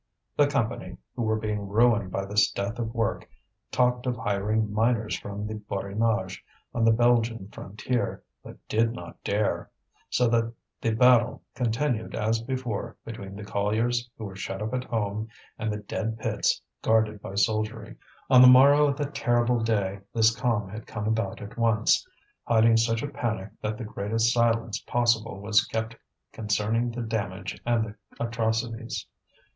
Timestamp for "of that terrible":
18.87-19.61